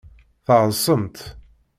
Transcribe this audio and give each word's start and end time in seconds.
Tɛeḍsemt. 0.45 1.17